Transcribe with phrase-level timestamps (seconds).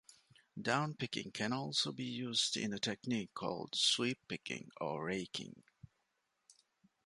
[0.59, 5.61] Downpicking can also be used in a technique called sweep picking, or 'raking'.